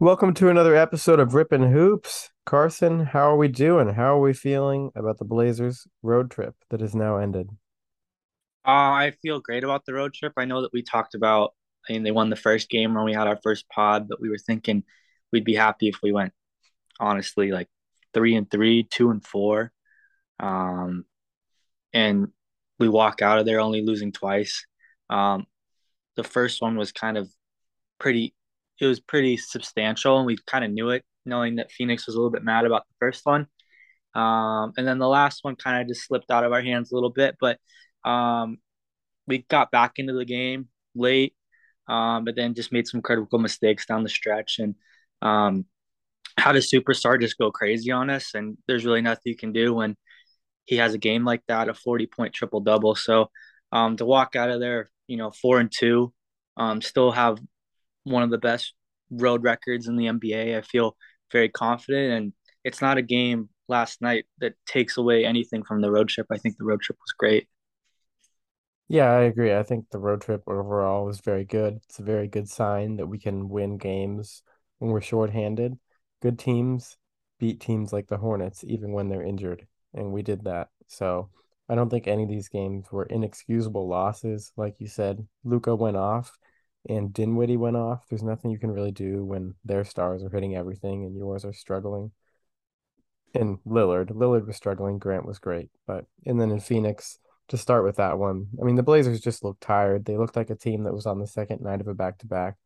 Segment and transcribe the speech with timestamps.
[0.00, 2.30] Welcome to another episode of Rip 'N' Hoops.
[2.46, 3.94] Carson, how are we doing?
[3.94, 7.50] How are we feeling about the Blazers road trip that has now ended?
[8.64, 10.34] Uh, I feel great about the road trip.
[10.36, 11.54] I know that we talked about,
[11.88, 14.28] I mean, they won the first game when we had our first pod, but we
[14.28, 14.84] were thinking
[15.32, 16.32] we'd be happy if we went,
[17.00, 17.68] honestly, like
[18.14, 19.72] three and three, two and four.
[20.38, 21.06] Um,
[21.92, 22.28] and
[22.78, 24.64] we walk out of there only losing twice.
[25.10, 25.48] Um,
[26.14, 27.28] the first one was kind of
[27.98, 28.36] pretty,
[28.80, 32.18] it was pretty substantial, and we kind of knew it, knowing that Phoenix was a
[32.18, 33.46] little bit mad about the first one.
[34.14, 36.94] Um, and then the last one kind of just slipped out of our hands a
[36.94, 37.58] little bit, but
[38.04, 38.58] um,
[39.26, 41.34] we got back into the game late,
[41.88, 44.74] um, but then just made some critical mistakes down the stretch and
[45.22, 45.66] um,
[46.38, 48.34] had a superstar just go crazy on us.
[48.34, 49.96] And there's really nothing you can do when
[50.64, 52.94] he has a game like that, a 40 point triple double.
[52.94, 53.30] So
[53.72, 56.12] um, to walk out of there, you know, four and two,
[56.56, 57.38] um, still have
[58.04, 58.74] one of the best
[59.10, 60.56] road records in the NBA.
[60.56, 60.96] I feel
[61.32, 62.32] very confident, and
[62.64, 66.26] it's not a game last night that takes away anything from the road trip.
[66.30, 67.48] I think the road trip was great.
[68.88, 69.54] Yeah, I agree.
[69.54, 71.80] I think the road trip overall was very good.
[71.84, 74.42] It's a very good sign that we can win games
[74.78, 75.78] when we're shorthanded.
[76.22, 76.96] Good teams
[77.38, 80.68] beat teams like the Hornets even when they're injured, and we did that.
[80.86, 81.30] So
[81.68, 84.52] I don't think any of these games were inexcusable losses.
[84.56, 86.38] Like you said, Luka went off
[86.88, 88.06] and Dinwiddie went off.
[88.08, 91.52] There's nothing you can really do when their stars are hitting everything and yours are
[91.52, 92.12] struggling.
[93.34, 94.98] And Lillard, Lillard was struggling.
[94.98, 97.18] Grant was great, but and then in Phoenix
[97.48, 100.04] to start with that one, I mean the Blazers just looked tired.
[100.04, 102.26] They looked like a team that was on the second night of a back to
[102.26, 102.56] back,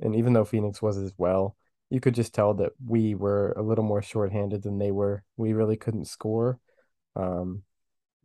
[0.00, 1.56] and even though Phoenix was as well,
[1.90, 5.22] you could just tell that we were a little more shorthanded than they were.
[5.36, 6.58] We really couldn't score.
[7.16, 7.62] Um,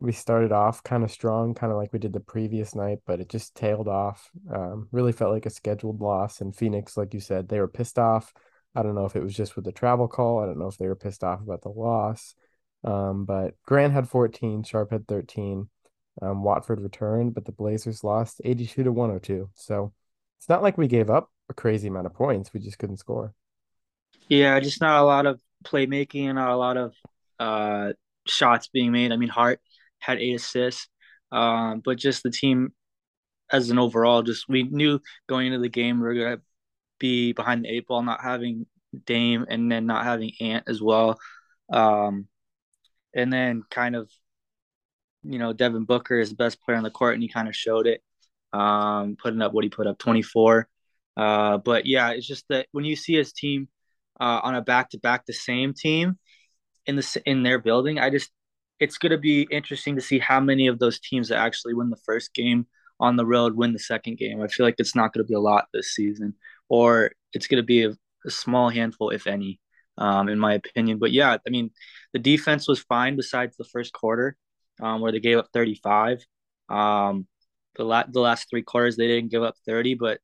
[0.04, 3.20] we started off kind of strong, kind of like we did the previous night, but
[3.20, 4.30] it just tailed off.
[4.54, 6.40] Um, really felt like a scheduled loss.
[6.40, 8.32] And Phoenix, like you said, they were pissed off.
[8.74, 10.42] I don't know if it was just with the travel call.
[10.42, 12.34] I don't know if they were pissed off about the loss.
[12.84, 15.68] Um, but Grant had 14, Sharpe had 13.
[16.22, 19.50] Um, Watford returned, but the Blazers lost 82 to 102.
[19.54, 19.92] So
[20.38, 22.52] it's not like we gave up a crazy amount of points.
[22.52, 23.34] We just couldn't score.
[24.28, 26.94] Yeah, just not a lot of playmaking and not a lot of
[27.38, 27.92] uh,
[28.26, 29.12] shots being made.
[29.12, 29.60] I mean, Hart
[30.04, 30.88] had eight assists,
[31.32, 32.72] um, but just the team
[33.52, 36.42] as an overall, just we knew going into the game we are gonna
[36.98, 38.66] be behind the eight ball, not having
[39.06, 41.18] Dame and then not having Ant as well,
[41.72, 42.28] um,
[43.14, 44.10] and then kind of
[45.22, 47.56] you know Devin Booker is the best player on the court, and he kind of
[47.56, 48.02] showed it,
[48.52, 50.68] um, putting up what he put up twenty four.
[51.16, 53.68] Uh, but yeah, it's just that when you see his team
[54.20, 56.18] uh, on a back to back, the same team
[56.86, 58.30] in the in their building, I just
[58.80, 61.90] it's going to be interesting to see how many of those teams that actually win
[61.90, 62.66] the first game
[63.00, 64.40] on the road win the second game.
[64.40, 66.34] I feel like it's not going to be a lot this season,
[66.68, 67.90] or it's going to be a,
[68.26, 69.60] a, small handful, if any,
[69.98, 70.98] um, in my opinion.
[70.98, 71.70] But yeah, I mean,
[72.12, 74.36] the defense was fine besides the first quarter,
[74.80, 76.24] um, where they gave up 35.
[76.68, 77.26] Um,
[77.76, 80.20] the, la- the last three quarters, they didn't give up 30, but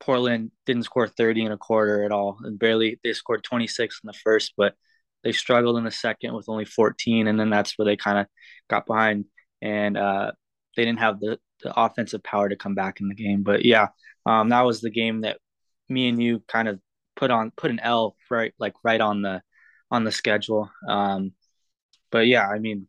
[0.00, 4.08] Portland didn't score 30 in a quarter at all, and barely they scored 26 in
[4.08, 4.74] the first, but
[5.22, 8.26] they struggled in the second with only 14, and then that's where they kind of
[8.68, 9.26] got behind
[9.62, 10.32] and uh,
[10.76, 13.42] they didn't have the, the offensive power to come back in the game.
[13.42, 13.88] But yeah,
[14.26, 15.38] um, that was the game that
[15.88, 16.80] me and you kind of
[17.16, 19.42] put on put an L right like right on the
[19.90, 20.70] on the schedule.
[20.88, 21.32] Um,
[22.10, 22.88] but yeah, I mean,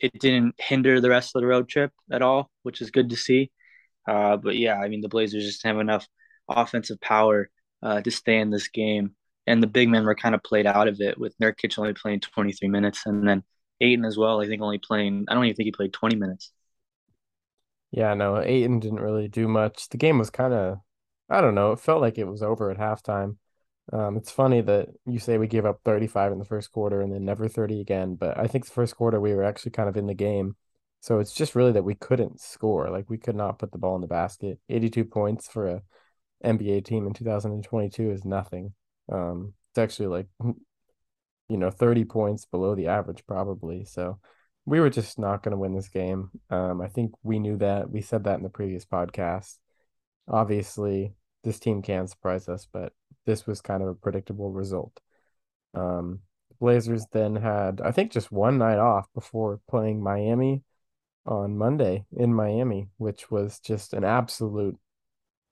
[0.00, 3.16] it didn't hinder the rest of the road trip at all, which is good to
[3.16, 3.50] see.
[4.06, 6.06] Uh, but yeah, I mean, the Blazers just have enough
[6.48, 7.50] offensive power
[7.82, 9.14] uh, to stay in this game
[9.48, 12.20] and the big men were kind of played out of it with Nurkic only playing
[12.20, 13.42] 23 minutes and then
[13.80, 14.40] Ayton as well.
[14.40, 15.26] I think only playing.
[15.28, 16.52] I don't even think he played 20 minutes.
[17.90, 19.88] Yeah, no, Ayton didn't really do much.
[19.88, 20.78] The game was kind of,
[21.30, 23.36] I don't know, it felt like it was over at halftime.
[23.92, 27.12] Um, it's funny that you say we gave up 35 in the first quarter and
[27.12, 29.96] then never 30 again, but I think the first quarter we were actually kind of
[29.96, 30.56] in the game.
[31.00, 32.90] So it's just really that we couldn't score.
[32.90, 34.58] Like we could not put the ball in the basket.
[34.68, 35.82] 82 points for a
[36.44, 38.74] NBA team in 2022 is nothing.
[39.10, 40.26] Um, it's actually like,
[41.48, 43.84] you know, 30 points below the average, probably.
[43.84, 44.18] So
[44.66, 46.30] we were just not going to win this game.
[46.50, 47.90] Um, I think we knew that.
[47.90, 49.56] We said that in the previous podcast.
[50.28, 51.14] Obviously,
[51.44, 52.92] this team can surprise us, but
[53.24, 55.00] this was kind of a predictable result.
[55.74, 56.20] Um,
[56.60, 60.64] Blazers then had, I think, just one night off before playing Miami
[61.24, 64.76] on Monday in Miami, which was just an absolute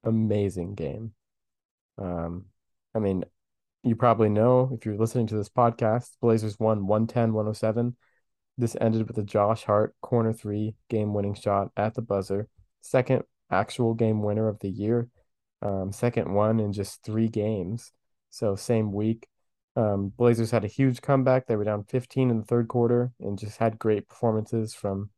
[0.05, 1.13] amazing game.
[1.99, 2.47] Um,
[2.95, 3.25] I mean,
[3.83, 7.97] you probably know if you're listening to this podcast, Blazers won 110 107.
[8.59, 12.49] This ended with a Josh Hart corner three game winning shot at the buzzer.
[12.81, 15.09] Second actual game winner of the year.
[15.63, 17.93] Um, second one in just three games.
[18.31, 19.27] So same week.
[19.77, 21.47] Um, Blazers had a huge comeback.
[21.47, 25.11] They were down 15 in the third quarter and just had great performances from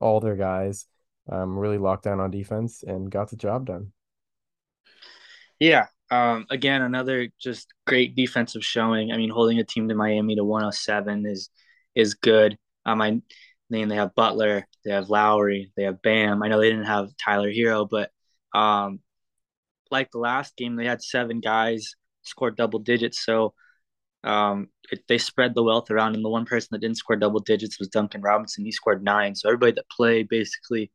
[0.00, 0.86] all their guys.
[1.30, 3.92] Um, really locked down on defense and got the job done.
[5.58, 5.86] Yeah.
[6.10, 9.12] Um, again, another just great defensive showing.
[9.12, 11.50] I mean, holding a team to Miami to 107 is
[11.94, 12.58] is good.
[12.86, 13.20] Um, I
[13.70, 16.42] mean, they have Butler, they have Lowry, they have Bam.
[16.42, 18.10] I know they didn't have Tyler Herro, but
[18.58, 19.00] um,
[19.90, 23.24] like the last game, they had seven guys scored double digits.
[23.24, 23.54] So
[24.24, 27.40] um, it, they spread the wealth around, and the one person that didn't score double
[27.40, 28.64] digits was Duncan Robinson.
[28.64, 29.34] He scored nine.
[29.34, 30.90] So everybody that played basically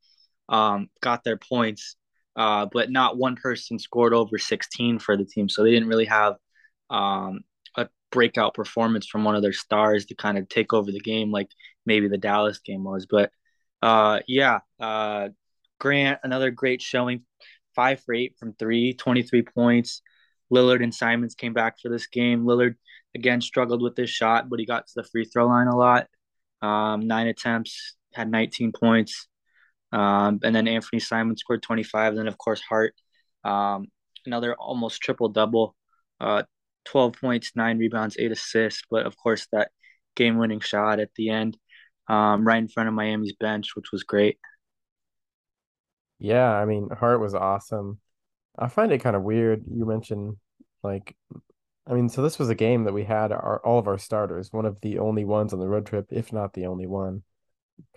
[0.49, 1.95] um, got their points,
[2.39, 5.49] uh, but not one person scored over 16 for the team.
[5.49, 6.35] So they didn't really have
[6.89, 7.41] um,
[7.75, 11.31] a breakout performance from one of their stars to kind of take over the game,
[11.31, 11.49] like
[11.85, 13.05] maybe the Dallas game was.
[13.07, 13.31] But
[13.81, 15.29] uh, yeah, uh,
[15.81, 17.23] Grant, another great showing,
[17.75, 20.01] five for eight from three, 23 points.
[20.49, 22.45] Lillard and Simons came back for this game.
[22.45, 22.75] Lillard
[23.13, 26.07] again struggled with this shot, but he got to the free throw line a lot.
[26.61, 29.27] Um, nine attempts, had 19 points.
[29.91, 32.09] Um, and then Anthony Simons scored 25.
[32.09, 32.93] And then, of course, Hart,
[33.43, 33.87] um,
[34.25, 35.75] another almost triple double,
[36.19, 36.43] uh,
[36.85, 38.83] 12 points, nine rebounds, eight assists.
[38.89, 39.71] But of course, that
[40.15, 41.57] game winning shot at the end,
[42.07, 44.37] um, right in front of Miami's bench, which was great.
[46.19, 47.99] Yeah, I mean, Hart was awesome.
[48.57, 49.63] I find it kind of weird.
[49.71, 50.37] You mentioned
[50.83, 51.15] like
[51.87, 54.53] I mean, so this was a game that we had our all of our starters,
[54.53, 57.23] one of the only ones on the road trip, if not the only one.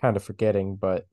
[0.01, 1.07] Kind of forgetting, but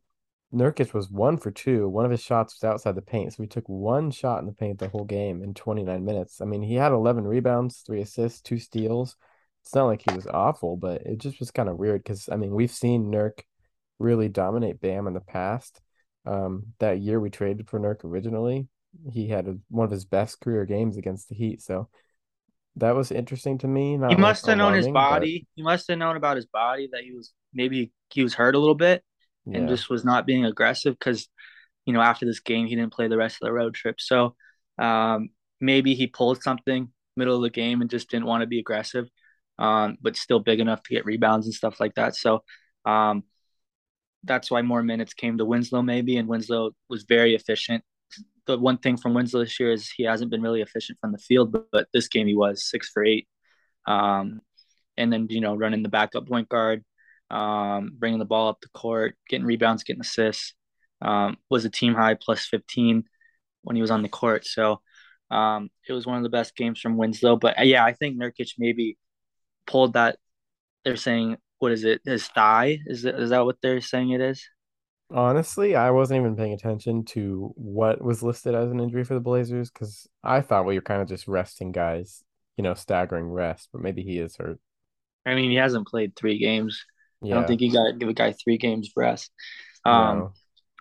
[0.52, 1.88] Nurkic was one for two.
[1.88, 4.52] One of his shots was outside the paint, so we took one shot in the
[4.52, 6.40] paint the whole game in 29 minutes.
[6.40, 9.16] I mean, he had 11 rebounds, three assists, two steals.
[9.62, 12.36] It's not like he was awful, but it just was kind of weird because I
[12.36, 13.40] mean, we've seen Nurk
[13.98, 15.80] really dominate Bam in the past.
[16.26, 18.68] Um, that year we traded for Nurk originally,
[19.12, 21.62] he had a, one of his best career games against the Heat.
[21.62, 21.88] So
[22.76, 23.92] that was interesting to me.
[23.92, 25.46] He Not like must have known his alarming, but body.
[25.54, 28.58] He must have known about his body that he was maybe he was hurt a
[28.58, 29.04] little bit
[29.46, 31.28] and just was not being aggressive because
[31.86, 34.00] you know after this game he didn't play the rest of the road trip.
[34.00, 34.34] So
[34.78, 38.58] um, maybe he pulled something middle of the game and just didn't want to be
[38.58, 39.08] aggressive,
[39.58, 42.16] um, but still big enough to get rebounds and stuff like that.
[42.16, 42.44] So
[42.84, 43.24] um,
[44.24, 47.84] that's why more minutes came to Winslow maybe, and Winslow was very efficient.
[48.46, 51.18] The one thing from Winslow this year is he hasn't been really efficient from the
[51.18, 53.28] field, but, but this game he was six for eight.
[53.86, 54.40] Um,
[54.96, 56.84] and then you know running the backup point guard,
[57.30, 60.54] um, bringing the ball up the court, getting rebounds, getting assists.
[61.02, 63.04] Um, was a team high plus 15
[63.62, 64.46] when he was on the court.
[64.46, 64.80] So
[65.30, 67.36] um, it was one of the best games from Winslow.
[67.36, 68.98] But uh, yeah, I think Nurkic maybe
[69.66, 70.18] pulled that.
[70.84, 72.00] They're saying what is it?
[72.04, 74.44] His thigh is it, is that what they're saying it is?
[75.12, 79.20] Honestly, I wasn't even paying attention to what was listed as an injury for the
[79.20, 82.24] Blazers because I thought we were kind of just resting guys,
[82.56, 84.58] you know, staggering rest, but maybe he is hurt.
[85.26, 86.84] I mean, he hasn't played three games.
[87.22, 89.30] I don't think you got to give a guy three games rest.
[89.84, 90.32] Um, no.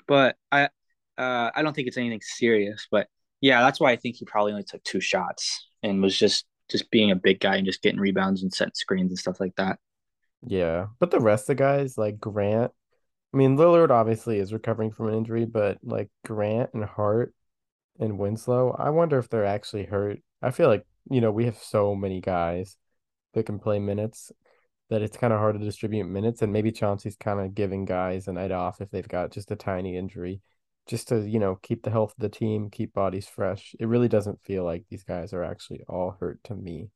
[0.08, 0.70] but I
[1.18, 2.88] uh, I don't think it's anything serious.
[2.90, 3.08] But
[3.42, 6.90] yeah, that's why I think he probably only took two shots and was just just
[6.92, 9.80] being a big guy and just getting rebounds and setting screens and stuff like that.
[10.46, 10.88] Yeah.
[11.00, 12.72] But the rest of the guys, like Grant,
[13.34, 17.34] I mean, Lillard obviously is recovering from an injury, but like Grant and Hart
[18.00, 20.20] and Winslow, I wonder if they're actually hurt.
[20.42, 22.78] I feel like, you know, we have so many guys
[23.34, 24.32] that can play minutes
[24.90, 26.42] that it's kind of hard to distribute minutes.
[26.42, 29.56] And maybe Chauncey's kind of giving guys a night off if they've got just a
[29.56, 30.42] tiny injury,
[30.88, 33.76] just to, you know, keep the health of the team, keep bodies fresh.
[33.80, 36.90] It really doesn't feel like these guys are actually all hurt to me,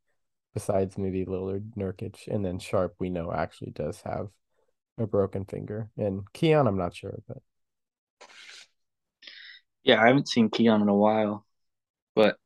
[0.54, 4.30] besides maybe Lillard, Nurkic, and then Sharpe, we know actually does have
[4.98, 5.90] a broken finger.
[5.98, 7.38] And Keon, I'm not sure, but
[9.84, 11.46] Yeah, I haven't seen Keon in a while,
[12.16, 12.38] but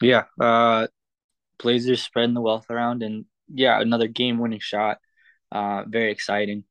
[0.00, 0.86] yeah, uh,
[1.58, 4.98] Blazers spreading the wealth around, and yeah, another game-winning shot.
[5.52, 6.64] Uh, very exciting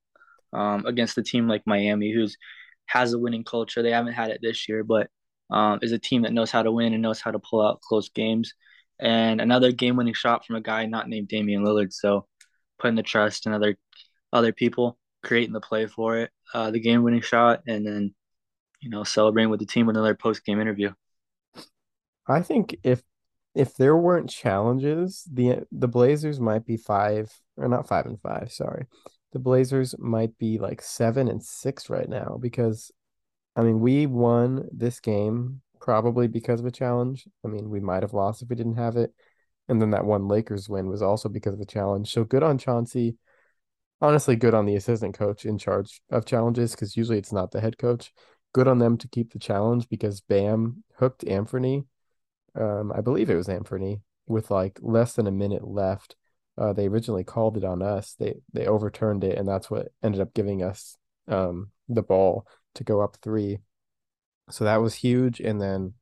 [0.51, 2.37] um, against a team like Miami, who's
[2.85, 3.81] has a winning culture.
[3.81, 5.09] They haven't had it this year, but
[5.49, 7.81] um, is a team that knows how to win and knows how to pull out
[7.81, 8.53] close games.
[8.99, 11.93] And another game-winning shot from a guy not named Damian Lillard.
[11.93, 12.27] So
[12.79, 13.77] putting the trust in other
[14.31, 18.13] other people, creating the play for it, uh, the game-winning shot, and then
[18.81, 20.91] you know celebrating with the team with another post-game interview.
[22.27, 23.01] I think if
[23.55, 28.51] if there weren't challenges, the the Blazers might be five or not five and five,
[28.51, 28.87] sorry.
[29.31, 32.91] The Blazers might be like seven and six right now because
[33.55, 37.27] I mean we won this game probably because of a challenge.
[37.43, 39.13] I mean, we might have lost if we didn't have it.
[39.67, 42.09] And then that one Lakers win was also because of a challenge.
[42.09, 43.17] So good on Chauncey.
[43.99, 47.59] Honestly, good on the assistant coach in charge of challenges because usually it's not the
[47.59, 48.13] head coach.
[48.53, 51.83] Good on them to keep the challenge because Bam hooked Anthony
[52.55, 56.15] Um, I believe it was Anthony with like less than a minute left.
[56.57, 58.15] Uh, they originally called it on us.
[58.19, 62.45] They they overturned it, and that's what ended up giving us um the ball
[62.75, 63.59] to go up three.
[64.49, 65.39] So that was huge.
[65.39, 65.93] And then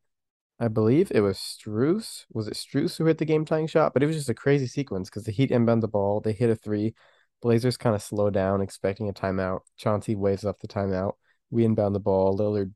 [0.59, 2.25] I believe it was Strus.
[2.31, 3.93] Was it Strus who hit the game tying shot?
[3.93, 6.49] But it was just a crazy sequence because the Heat inbound the ball, they hit
[6.49, 6.93] a three.
[7.41, 9.61] Blazers kind of slow down, expecting a timeout.
[9.77, 11.13] Chauncey waves up the timeout.
[11.49, 12.37] We inbound the ball.
[12.37, 12.73] Lillard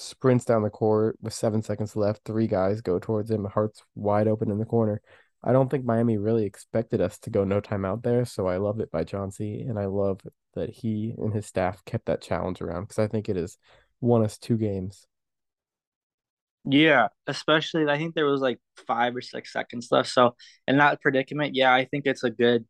[0.00, 2.22] sprints down the court with seven seconds left.
[2.24, 3.44] Three guys go towards him.
[3.44, 5.00] Hart's wide open in the corner.
[5.42, 8.80] I don't think Miami really expected us to go no timeout there, so I love
[8.80, 10.20] it by Chauncey, and I love
[10.54, 13.56] that he and his staff kept that challenge around because I think it has
[14.00, 15.06] won us two games.
[16.66, 20.10] Yeah, especially I think there was like five or six seconds left.
[20.10, 20.36] So
[20.68, 22.66] in that predicament, yeah, I think it's a good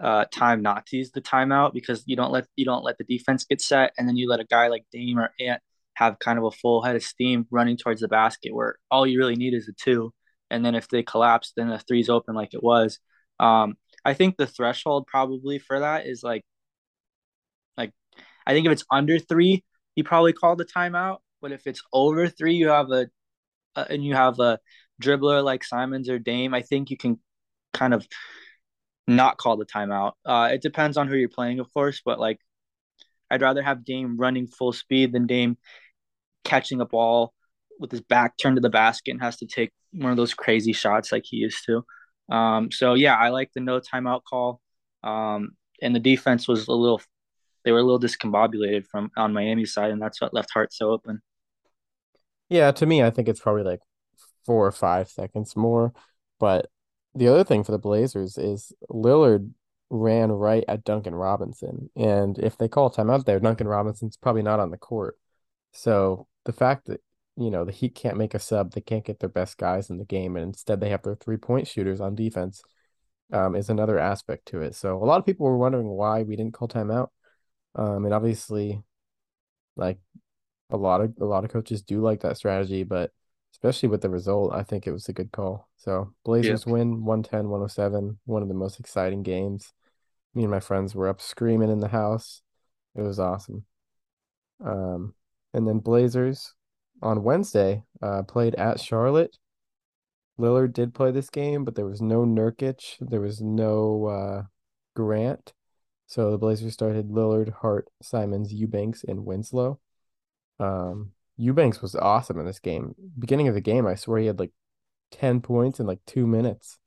[0.00, 3.04] uh, time not to use the timeout because you don't let you don't let the
[3.04, 5.60] defense get set, and then you let a guy like Dame or Ant
[6.04, 9.18] have kind of a full head of steam running towards the basket where all you
[9.18, 10.12] really need is a two,
[10.50, 12.98] and then if they collapse, then the three's open like it was.
[13.40, 16.44] Um, I think the threshold probably for that is like,
[17.76, 17.92] like
[18.46, 19.64] I think if it's under three,
[19.96, 23.08] you probably call the timeout but if it's over three, you have a,
[23.76, 24.60] a and you have a
[25.02, 26.54] dribbler like Simons or Dame.
[26.54, 27.18] I think you can
[27.74, 28.06] kind of
[29.08, 30.12] not call the timeout.
[30.24, 32.38] Uh, it depends on who you're playing, of course, but like
[33.30, 35.58] I'd rather have Dame running full speed than Dame
[36.44, 37.32] catching a ball
[37.78, 40.72] with his back turned to the basket and has to take one of those crazy
[40.72, 41.84] shots like he used to.
[42.34, 44.60] Um, so yeah, I like the no timeout call.
[45.02, 47.02] Um, and the defense was a little,
[47.64, 50.90] they were a little discombobulated from on Miami's side, and that's what left Hart so
[50.90, 51.20] open.
[52.48, 53.80] Yeah, to me, I think it's probably like
[54.46, 55.92] four or five seconds more.
[56.38, 56.68] But
[57.14, 59.50] the other thing for the Blazers is Lillard
[59.90, 61.90] ran right at Duncan Robinson.
[61.94, 65.18] And if they call timeout there, Duncan Robinson's probably not on the court.
[65.72, 67.00] So the fact that,
[67.36, 69.98] you know, the Heat can't make a sub, they can't get their best guys in
[69.98, 72.62] the game, and instead they have their three point shooters on defense,
[73.32, 74.74] um, is another aspect to it.
[74.74, 77.08] So a lot of people were wondering why we didn't call timeout.
[77.74, 78.82] Um, and obviously,
[79.76, 79.98] like
[80.70, 83.10] a lot of a lot of coaches do like that strategy, but
[83.52, 85.68] especially with the result, I think it was a good call.
[85.76, 86.72] So Blazers yeah.
[86.72, 89.72] win 110, 107, one of the most exciting games.
[90.34, 92.42] Me and my friends were up screaming in the house.
[92.94, 93.64] It was awesome.
[94.64, 95.14] Um,
[95.54, 96.54] and then Blazers
[97.02, 99.36] on Wednesday uh, played at Charlotte.
[100.38, 102.96] Lillard did play this game, but there was no Nurkic.
[103.00, 104.42] There was no uh,
[104.94, 105.52] Grant.
[106.06, 109.80] So the Blazers started Lillard, Hart, Simons, Eubanks, and Winslow.
[110.58, 112.94] Um, Eubanks was awesome in this game.
[113.18, 114.52] Beginning of the game, I swear he had like
[115.12, 116.78] 10 points in like two minutes.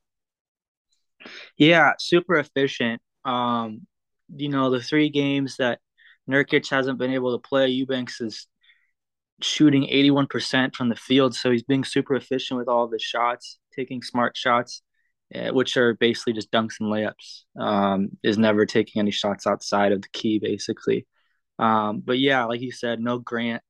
[1.57, 3.01] Yeah, super efficient.
[3.23, 3.87] Um,
[4.35, 5.79] you know, the three games that
[6.29, 8.47] Nurkic hasn't been able to play, Eubanks is
[9.41, 11.35] shooting 81% from the field.
[11.35, 14.81] So he's being super efficient with all of his shots, taking smart shots,
[15.33, 17.43] uh, which are basically just dunks and layups.
[17.59, 21.07] Um, is never taking any shots outside of the key, basically.
[21.59, 23.63] Um, but yeah, like you said, no Grant.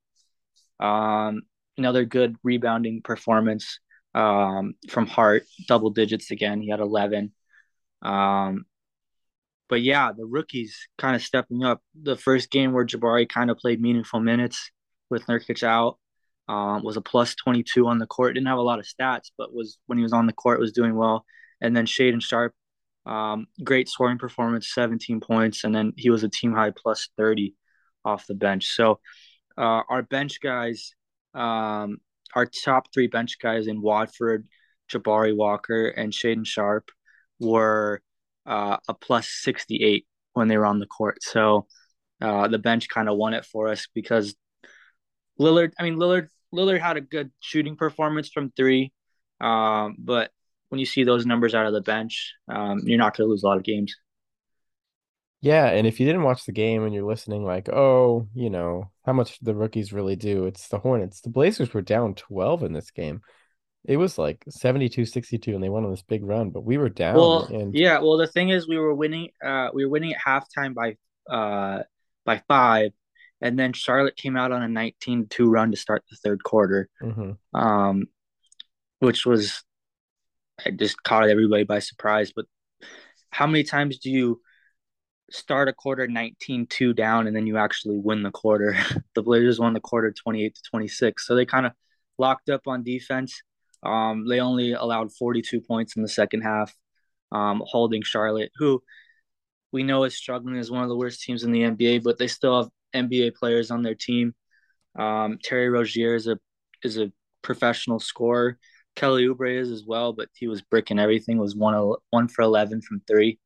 [0.80, 1.44] Um,
[1.78, 3.80] another good rebounding performance
[4.14, 6.62] um, from Hart, double digits again.
[6.62, 7.34] He had 11.
[8.02, 8.66] Um,
[9.68, 11.82] but yeah, the rookies kind of stepping up.
[12.00, 14.72] The first game where Jabari kind of played meaningful minutes
[15.16, 15.98] with Nurkic out
[16.48, 18.36] um, was a plus 22 on the court.
[18.36, 20.74] Didn't have a lot of stats, but was when he was on the court was
[20.74, 21.26] doing well.
[21.62, 22.54] And then Shaedon Sharpe,
[23.06, 27.56] um, great scoring performance, 17 points, and then he was a team high plus 30
[28.04, 28.68] off the bench.
[28.68, 29.00] So
[29.58, 30.94] uh, our bench guys,
[31.34, 31.98] um,
[32.36, 34.48] our top three bench guys in Watford,
[34.92, 36.90] Jabari Walker, and Shaedon Sharpe
[37.40, 38.02] were
[38.46, 41.24] uh, a plus 68 when they were on the court.
[41.24, 41.68] So
[42.22, 44.36] uh, the bench kind of won it for us because
[45.40, 48.92] Lillard, I mean, Lillard, Lillard had a good shooting performance from three.
[49.42, 50.32] Um, but
[50.70, 53.44] when you see those numbers out of the bench, um, you're not going to lose
[53.44, 53.96] a lot of games.
[55.42, 58.90] Yeah, and if you didn't watch the game and you're listening, like, oh, you know,
[59.06, 61.22] how much the rookies really do, it's the Hornets.
[61.22, 63.22] The Blazers were down 12 in this game.
[63.84, 66.90] It was like 72 62, and they went on this big run, but we were
[66.90, 67.16] down.
[67.16, 70.20] Well, and yeah, well, the thing is, we were winning, uh, we were winning at
[70.20, 70.98] halftime by,
[71.32, 71.84] uh,
[72.26, 72.92] by five,
[73.46, 76.90] and then Charlotte came out on a 19 2 run to start the third quarter,
[77.02, 77.32] mm-hmm.
[77.56, 78.06] um,
[79.00, 79.64] which was,
[80.66, 82.34] it just caught everybody by surprise.
[82.36, 82.46] But
[83.30, 84.42] how many times do you,
[85.32, 88.78] start a quarter 19-2 down and then you actually win the quarter.
[89.16, 91.26] the Blazers won the quarter 28 to 26.
[91.26, 91.72] So they kind of
[92.20, 93.42] locked up on defense.
[93.84, 96.74] Um, they only allowed 42 points in the second half,
[97.32, 98.84] um, holding Charlotte, who
[99.72, 102.28] we know is struggling as one of the worst teams in the NBA, but they
[102.28, 104.34] still have NBA players on their team.
[104.98, 106.40] Um, Terry Rozier is a
[106.84, 107.12] is a
[107.42, 108.58] professional scorer.
[108.96, 111.38] Kelly Oubre is as well, but he was bricking everything.
[111.38, 113.40] Was one one for eleven from three.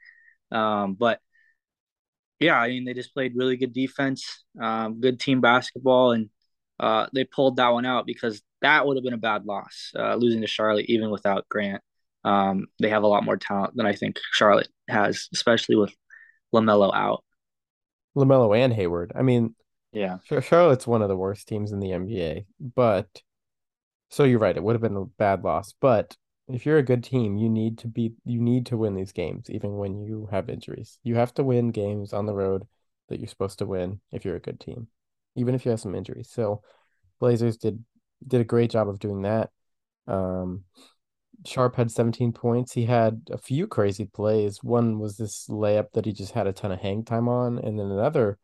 [0.51, 1.19] Um, but
[2.39, 6.29] yeah, I mean they just played really good defense, um, good team basketball, and
[6.79, 10.15] uh, they pulled that one out because that would have been a bad loss, uh,
[10.15, 11.81] losing to Charlotte even without Grant.
[12.23, 15.93] Um, they have a lot more talent than I think Charlotte has, especially with
[16.53, 17.23] LaMelo out.
[18.15, 19.11] LaMelo and Hayward.
[19.15, 19.55] I mean,
[19.91, 23.07] yeah, Charlotte's one of the worst teams in the NBA, but
[24.09, 24.55] so you're right.
[24.55, 26.15] It would have been a bad loss, but
[26.47, 29.49] if you're a good team, you need to be you need to win these games,
[29.49, 30.99] even when you have injuries.
[31.03, 32.67] You have to win games on the road
[33.07, 34.87] that you're supposed to win if you're a good team,
[35.35, 36.29] even if you have some injuries.
[36.31, 36.63] So
[37.19, 37.83] Blazers did
[38.27, 39.51] did a great job of doing that.
[40.07, 40.63] Um,
[41.45, 42.73] Sharpe had 17 points.
[42.73, 44.63] He had a few crazy plays.
[44.63, 47.79] One was this layup that he just had a ton of hang time on, and
[47.79, 48.37] then another,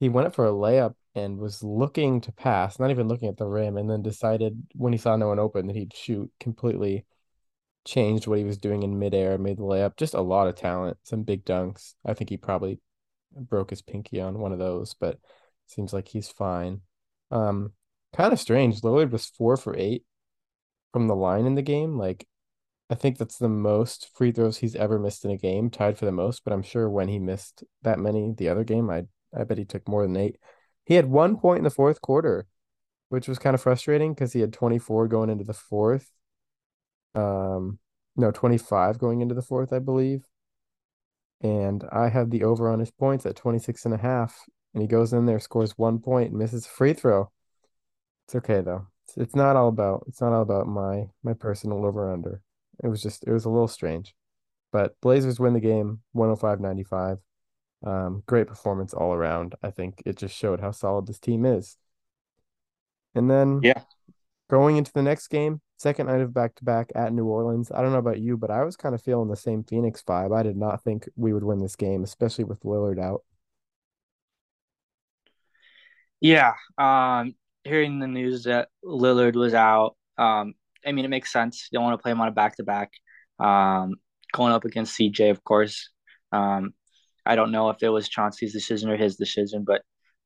[0.00, 3.46] he went for a layup and was looking to pass, not even looking at the
[3.46, 6.30] rim, and then decided when he saw no one open that he'd shoot.
[6.40, 7.04] Completely
[7.84, 9.96] changed what he was doing in midair, made the layup.
[9.96, 11.94] Just a lot of talent, some big dunks.
[12.04, 12.80] I think he probably
[13.32, 15.18] broke his pinky on one of those, but
[15.66, 16.80] seems like he's fine.
[17.30, 17.72] Um,
[18.12, 18.80] kind of strange.
[18.80, 20.04] Lillard was four for eight
[20.94, 21.98] from the line in the game.
[21.98, 22.24] Like,
[22.88, 26.04] I think that's the most free throws he's ever missed in a game, tied for
[26.04, 26.44] the most.
[26.44, 29.64] But I'm sure when he missed that many the other game, I I bet he
[29.64, 30.36] took more than eight.
[30.86, 32.46] He had one point in the fourth quarter,
[33.08, 36.08] which was kind of frustrating because he had 24 going into the fourth.
[37.16, 37.80] Um,
[38.14, 40.22] no, 25 going into the fourth, I believe.
[41.40, 44.44] And I have the over on his points at 26 and a half.
[44.72, 47.32] And he goes in there, scores one point, and misses a free throw.
[48.26, 48.86] It's okay though.
[49.04, 52.42] It's, it's not all about it's not all about my my personal over under.
[52.82, 54.14] It was just it was a little strange.
[54.72, 57.18] But Blazers win the game 105-95.
[57.86, 59.54] Um, great performance all around.
[59.62, 61.76] I think it just showed how solid this team is.
[63.14, 63.82] And then yeah,
[64.50, 67.70] going into the next game, second night of back to back at New Orleans.
[67.72, 70.36] I don't know about you, but I was kind of feeling the same Phoenix vibe.
[70.36, 73.22] I did not think we would win this game, especially with Lillard out.
[76.20, 80.54] Yeah, um, hearing the news that Lillard was out, um,
[80.86, 81.68] I mean, it makes sense.
[81.70, 82.92] You don't want to play him on a back to back.
[83.38, 85.90] Going up against CJ, of course.
[86.32, 86.74] Um,
[87.24, 89.82] I don't know if it was Chauncey's decision or his decision, but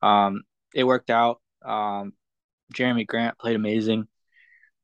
[0.07, 0.43] um,
[0.75, 1.41] it worked out.
[1.65, 2.13] Um,
[2.75, 4.09] Jerami Grant played amazing.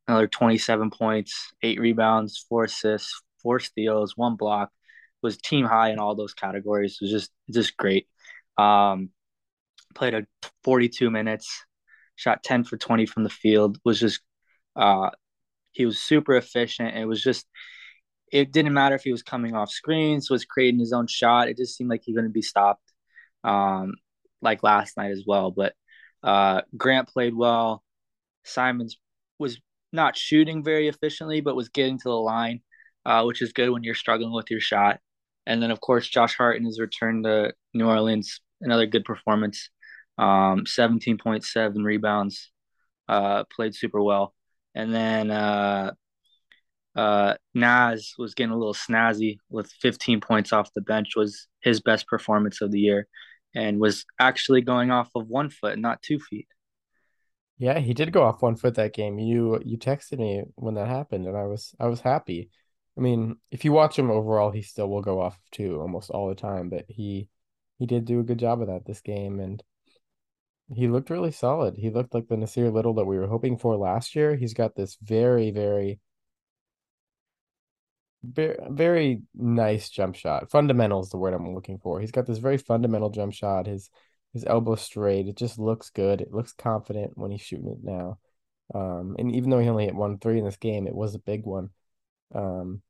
[0.06, 4.70] Another 27 points, eight rebounds, four assists, four steals, one block.
[5.22, 6.98] Was team high in all those categories.
[7.00, 8.06] It was just just great.
[8.58, 9.08] Um,
[9.94, 10.26] played a
[10.64, 11.64] 42 minutes,
[12.16, 13.78] shot 10 for 20 from the field.
[13.84, 14.20] Was just
[14.76, 15.10] uh,
[15.72, 16.96] he was super efficient.
[16.96, 17.46] It was just
[18.32, 21.48] it didn't matter if he was coming off screens, was creating his own shot.
[21.48, 22.82] It just seemed like he couldn't be stopped,
[23.44, 23.92] um,
[24.42, 25.50] like last night as well.
[25.50, 25.74] But
[26.22, 27.84] uh, Grant played well.
[28.44, 28.98] Simons
[29.38, 29.60] was
[29.92, 32.60] not shooting very efficiently, but was getting to the line,
[33.06, 35.00] uh, which is good when you're struggling with your shot.
[35.46, 39.70] And then, of course, Josh Hart in his return to New Orleans, another good performance.
[40.16, 42.50] Um, 17.7 rebounds,
[43.08, 44.34] uh, played super well.
[44.74, 45.92] And then uh,
[46.96, 51.80] uh, Naz was getting a little snazzy with 15 points off the bench, was his
[51.80, 53.06] best performance of the year,
[53.54, 56.48] and was actually going off of one foot, not two feet.
[57.58, 59.18] Yeah, he did go off one foot that game.
[59.18, 62.50] You you texted me when that happened, and I was I was happy.
[62.98, 66.28] I mean, if you watch him overall, he still will go off two almost all
[66.28, 67.28] the time, but he
[67.78, 69.62] he did do a good job of that this game, and
[70.72, 71.76] he looked really solid.
[71.76, 74.36] He looked like the Nassir Little that we were hoping for last year.
[74.36, 76.00] He's got this very very
[78.24, 80.50] very, nice jump shot.
[80.50, 82.00] Fundamental is the word I'm looking for.
[82.00, 83.66] He's got this very fundamental jump shot.
[83.66, 83.90] His
[84.32, 85.28] his elbow straight.
[85.28, 86.20] It just looks good.
[86.20, 88.18] It looks confident when he's shooting it now.
[88.74, 91.20] Um, and even though he only hit one three in this game, it was a
[91.20, 91.70] big one.
[92.34, 92.82] Um,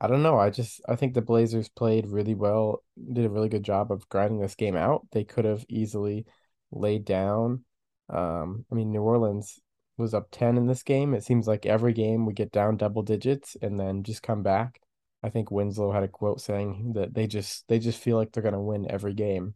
[0.00, 0.38] I don't know.
[0.38, 4.08] I just I think the Blazers played really well, did a really good job of
[4.08, 5.06] grinding this game out.
[5.12, 6.26] They could have easily
[6.72, 7.64] laid down.
[8.08, 9.60] Um, I mean, New Orleans
[9.96, 11.14] was up 10 in this game.
[11.14, 14.80] It seems like every game we get down double digits and then just come back.
[15.22, 18.42] I think Winslow had a quote saying that they just they just feel like they're
[18.42, 19.54] going to win every game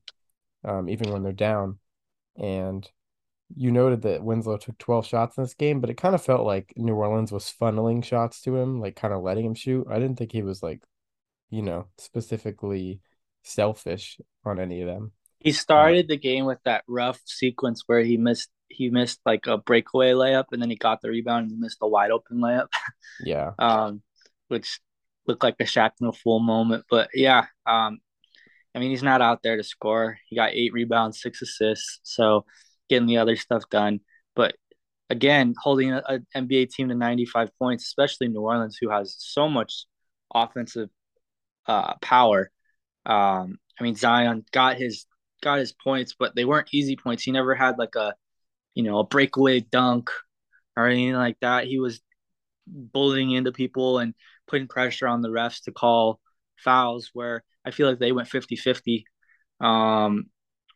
[0.65, 1.79] um, even when they're down.
[2.37, 2.89] And
[3.55, 6.47] you noted that Winslow took 12 shots in this game, but it kind of felt
[6.47, 9.87] like New Orleans was funneling shots to him, like kind of letting him shoot.
[9.89, 10.83] I didn't think he was like,
[11.51, 13.01] you know, specifically
[13.43, 15.13] selfish on any of them.
[15.45, 19.59] He started the game with that rough sequence where he missed he missed like a
[19.59, 22.69] breakaway layup and then he got the rebound and he missed a wide open layup.
[23.25, 23.53] Yeah.
[23.61, 24.03] um,
[24.49, 24.81] which
[25.29, 26.85] looked like a Shaqtin' a Fool moment.
[26.91, 28.01] But yeah, um,
[28.75, 30.19] I mean, he's not out there to score.
[30.29, 32.45] He got eight rebounds, six assists, so
[32.89, 34.01] getting the other stuff done.
[34.35, 34.57] But
[35.11, 39.87] again, holding an NBA team to 95 points, especially New Orleans, who has so much
[40.35, 40.89] offensive
[41.67, 42.51] uh, power.
[43.07, 45.07] Um, I mean, Zion got his
[45.45, 47.23] got his points, but they weren't easy points.
[47.23, 48.15] He never had like a,
[48.75, 50.11] you know, a breakaway dunk
[50.77, 51.67] or anything like that.
[51.67, 52.01] He was
[52.67, 54.15] bullying into people and
[54.49, 56.19] putting pressure on the refs to call
[56.57, 59.05] fouls where I feel like they went 50-50
[59.61, 60.27] um,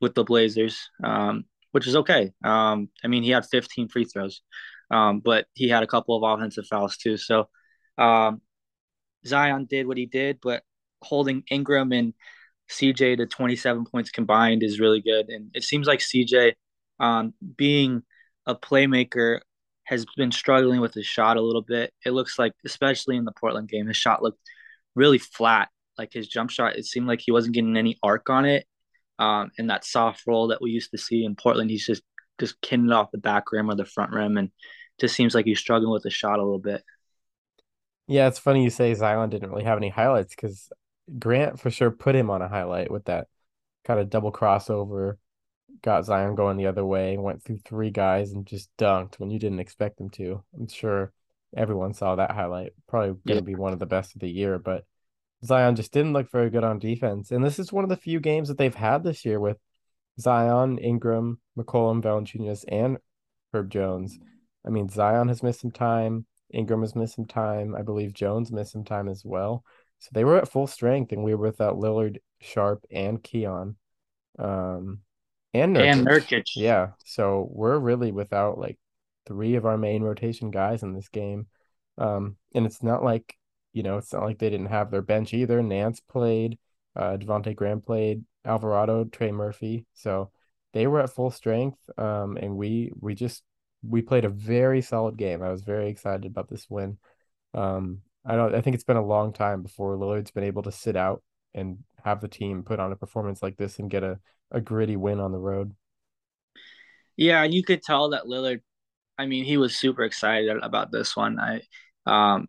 [0.00, 2.33] with the Blazers, um, which is okay.
[2.44, 4.42] Um, I mean, he had 15 free throws,
[4.90, 7.16] um, but he had a couple of offensive fouls too.
[7.16, 7.48] So
[7.96, 8.42] um,
[9.26, 10.62] Zion did what he did, but
[11.02, 12.14] holding Ingram and
[12.70, 15.28] CJ to 27 points combined is really good.
[15.28, 16.54] And it seems like CJ,
[17.00, 18.02] um, being
[18.46, 19.40] a playmaker,
[19.85, 21.94] has been struggling with his shot a little bit.
[22.04, 24.40] It looks like, especially in the Portland game, his shot looked
[24.94, 25.70] really flat.
[25.96, 28.66] Like his jump shot, it seemed like he wasn't getting any arc on it.
[29.18, 32.02] Um, and that soft roll that we used to see in Portland, he's just
[32.38, 34.50] just kidding it off the back rim or the front rim, and
[35.00, 36.85] just seems like he's struggling with the shot a little bit.
[38.07, 40.70] Yeah, it's funny you say Zion didn't really have any highlights because
[41.18, 43.29] Grant for sure put him on a highlight with that
[43.85, 45.16] kind of double crossover,
[45.83, 49.38] got Zion going the other way, went through three guys and just dunked when you
[49.38, 50.42] didn't expect him to.
[50.55, 51.12] I'm sure
[51.57, 52.73] everyone saw that highlight.
[52.88, 53.40] Probably going to yeah.
[53.40, 54.85] be one of the best of the year, but
[55.44, 57.31] Zion just didn't look very good on defense.
[57.31, 59.59] And this is one of the few games that they've had this year with
[60.21, 62.99] Zion, Ingram, McCollum, Valanciunas, and
[63.55, 64.18] Herb Jones.
[64.66, 66.27] I mean, Zion has missed some time.
[66.53, 67.75] Ingram has missed some time.
[67.77, 69.64] I believe Jones missed some time as well.
[69.98, 73.76] So they were at full strength, and we were without Lillard, Sharpe, and Keon,
[74.38, 75.00] um,
[75.52, 75.92] and Nurkic.
[75.92, 76.44] And Nurkic.
[76.54, 78.78] Yeah, so we're really without like
[79.26, 81.46] three of our main rotation guys in this game,
[81.98, 83.37] um, and it's not like
[83.72, 85.62] you know it's not like they didn't have their bench either.
[85.62, 86.58] Nance played,
[86.94, 90.30] uh, Devonte Graham played, Alvarado, Trey Murphy, so
[90.72, 93.42] they were at full strength, um, and we we just
[93.82, 95.42] we played a very solid game.
[95.42, 96.98] I was very excited about this win.
[97.54, 98.54] Um, I don't.
[98.54, 101.22] I think it's been a long time before Lillard's been able to sit out
[101.54, 104.18] and have the team put on a performance like this and get a,
[104.50, 105.74] a gritty win on the road.
[107.16, 108.60] Yeah, and you could tell that Lillard.
[109.16, 111.40] I mean, he was super excited about this one.
[111.40, 111.62] I,
[112.06, 112.48] um,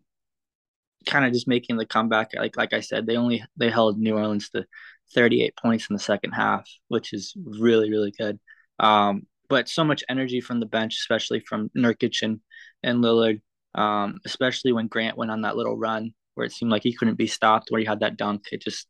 [1.06, 2.32] kind of just making the comeback.
[2.34, 4.66] Like like I said, they only they held New Orleans to
[5.14, 8.38] 38 points in the second half, which is really really good.
[8.78, 12.40] Um, but so much energy from the bench, especially from Nurkic and,
[12.82, 13.40] and Lillard
[13.74, 17.16] um, especially when Grant went on that little run where it seemed like he couldn't
[17.16, 18.46] be stopped, where he had that dunk.
[18.52, 18.86] It just,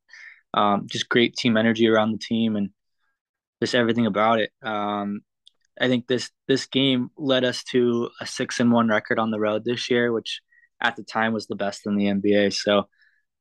[0.54, 2.70] um, just great team energy around the team and
[3.62, 4.50] just everything about it.
[4.62, 5.22] Um,
[5.80, 9.40] I think this this game led us to a six and one record on the
[9.40, 10.40] road this year, which
[10.80, 12.52] at the time was the best in the NBA.
[12.52, 12.88] So,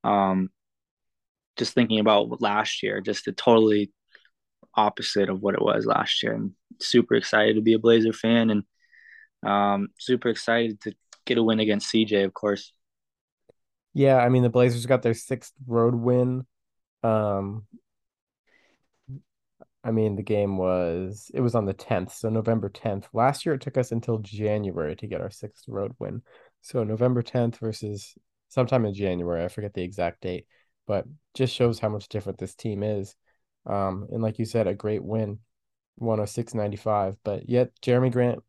[0.04, 0.50] um,
[1.58, 3.92] just thinking about last year, just a totally
[4.76, 6.34] opposite of what it was last year.
[6.34, 8.64] And super excited to be a Blazer fan and
[9.46, 10.94] um, super excited to
[11.30, 12.74] get a win against CJ, of course.
[13.94, 16.46] Yeah, I mean the Blazers got their sixth road win.
[17.04, 17.66] Um
[19.84, 23.08] I mean the game was it was on the 10th, so November 10th.
[23.14, 26.22] Last year it took us until January to get our sixth road win.
[26.62, 28.16] So November 10th versus
[28.50, 30.48] sometime in January, I forget the exact date,
[30.86, 33.16] but just shows how much different this team is.
[33.66, 35.40] Um and like you said, a great win,
[36.00, 37.18] 106.95.
[37.24, 38.44] But yet Jerami Grant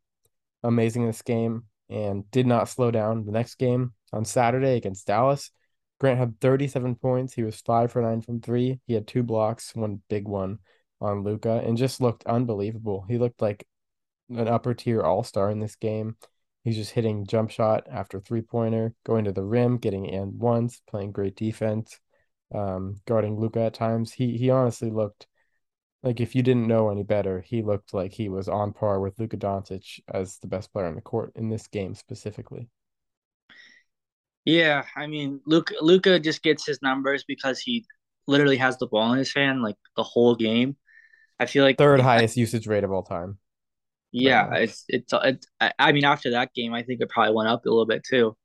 [0.62, 3.26] amazing in this game and did not slow down.
[3.26, 5.50] The next game on Saturday against Dallas,
[5.98, 7.34] Grant had 37 points.
[7.34, 8.80] He was five for nine from three.
[8.86, 10.60] He had two blocks, one big one
[11.00, 13.04] on Luka, and just looked unbelievable.
[13.08, 13.66] He looked like
[14.30, 16.16] an upper tier all star in this game.
[16.64, 20.80] He's just hitting jump shot after three pointer, going to the rim, getting in once,
[20.88, 21.98] playing great defense,
[22.54, 24.12] um, guarding Luka at times.
[24.12, 25.26] He he honestly looked
[26.02, 29.18] like if you didn't know any better, he looked like he was on par with
[29.18, 32.68] Luka Doncic as the best player on the court in this game specifically.
[34.46, 37.84] Yeah, I mean, Luka Luka just gets his numbers because he
[38.26, 40.76] literally has the ball in his hand like the whole game.
[41.38, 43.38] I feel like third highest I, usage rate of all time.
[44.12, 45.46] Yeah, right it's, it's it's
[45.78, 48.36] I mean after that game, I think it probably went up a little bit too.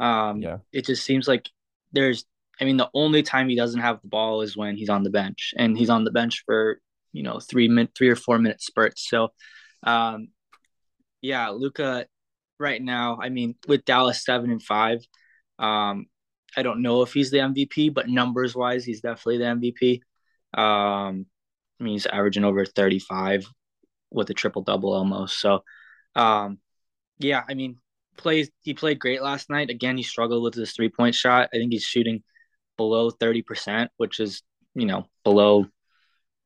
[0.00, 1.48] Um, yeah, it just seems like
[1.92, 2.24] there's.
[2.60, 5.10] I mean, the only time he doesn't have the ball is when he's on the
[5.10, 6.80] bench, and he's on the bench for
[7.14, 9.08] you know three minute three or four minute spurts.
[9.08, 9.28] So,
[9.84, 10.28] um,
[11.22, 12.06] yeah, luka
[12.58, 13.18] right now.
[13.22, 14.98] I mean, with Dallas seven and five,
[15.58, 16.06] um,
[16.56, 20.00] I don't know if he's the MVP, but numbers wise, he's definitely the MVP.
[20.60, 21.26] Um,
[21.80, 23.46] I mean, he's averaging over thirty five
[24.10, 25.40] with a triple double almost.
[25.40, 25.62] So,
[26.14, 26.58] um,
[27.18, 27.78] yeah, I mean,
[28.16, 29.70] plays he played great last night.
[29.70, 31.48] Again, he struggled with his three point shot.
[31.54, 32.22] I think he's shooting
[32.76, 34.42] below 30%, which is,
[34.74, 35.66] you know, below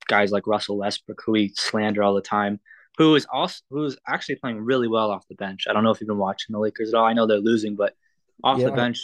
[0.08, 2.60] guys like Russell Westbrook, who we slander all the time.
[2.98, 5.66] who is also who is actually playing really well off the bench.
[5.68, 7.06] I don't know if you've been watching the Lakers at all.
[7.06, 7.94] I know they're losing, but
[8.42, 8.98] off the bench,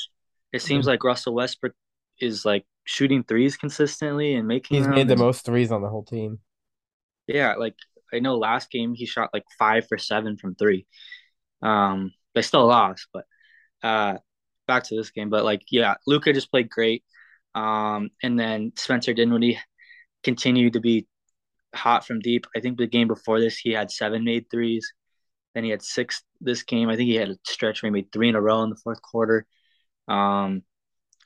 [0.52, 1.74] it seems like Russell Westbrook
[2.20, 6.04] is like shooting threes consistently and making he's made the most threes on the whole
[6.04, 6.40] team.
[7.26, 7.74] yeah, like
[8.12, 10.86] I know last game he shot like five for seven from three.
[11.62, 13.24] Um, they still lost, but
[13.82, 14.18] uh,
[14.66, 15.30] back to this game.
[15.30, 17.04] But like, yeah, Luka just played great.
[17.54, 19.58] Um, and then Spencer Dinwiddie
[20.24, 21.06] continued to be
[21.74, 22.46] hot from deep.
[22.56, 24.92] I think the game before this, he had seven made threes.
[25.54, 26.88] Then he had six this game.
[26.88, 28.80] I think he had a stretch where he made three in a row in the
[28.82, 29.46] fourth quarter.
[30.08, 30.62] Um,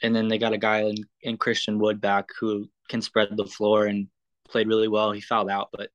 [0.03, 3.47] and then they got a guy in, in Christian Wood back who can spread the
[3.47, 4.09] floor and
[4.49, 5.13] played really well.
[5.13, 5.91] He fouled out, but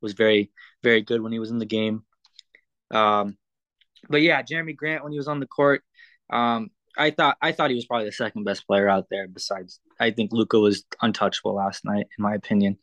[0.00, 0.50] was very,
[0.82, 2.04] very good when he was in the game.
[2.90, 3.36] Um,
[4.08, 5.82] but yeah, Jerami Grant when he was on the court,
[6.30, 9.28] um, I thought I thought he was probably the second best player out there.
[9.28, 12.78] Besides, I think Luka was untouchable last night, in my opinion.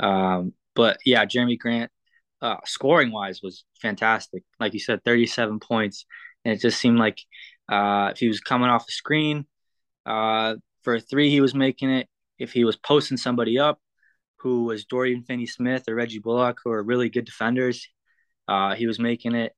[0.00, 1.90] Um, but yeah, Jerami Grant,
[2.40, 4.42] uh, scoring wise, was fantastic.
[4.58, 6.06] Like you said, 37 points.
[6.44, 7.20] And it just seemed like
[7.68, 9.46] uh, if he was coming off the screen
[10.06, 12.08] uh, for a three, he was making it.
[12.38, 13.78] If he was posting somebody up,
[14.36, 17.88] who was Dorian Finney Smith or Reggie Bullock, who are really good defenders,
[18.48, 19.52] uh, he was making it.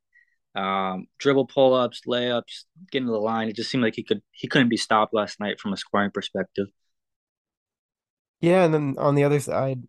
[0.55, 3.49] Um, dribble pull ups, layups, getting to the line.
[3.49, 6.11] It just seemed like he could he couldn't be stopped last night from a scoring
[6.13, 6.69] perspective.
[8.41, 9.83] Yeah, and then on the other side,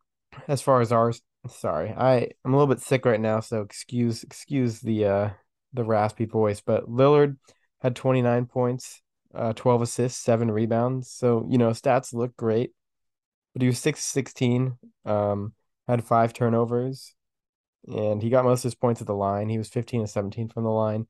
[0.48, 4.24] as far as ours, sorry, I I'm a little bit sick right now, so excuse
[4.24, 5.30] excuse the uh
[5.74, 7.38] the raspy voice, but Lillard
[7.82, 9.02] had 29 points,
[9.34, 11.12] uh 12 assists, 7 rebounds.
[11.12, 12.72] So, you know, stats look great,
[13.54, 15.54] but he was 616, um
[15.88, 17.15] had 5 turnovers,
[17.88, 19.50] and he got most of his points at the line.
[19.50, 21.08] He was 15 and 17 from the line.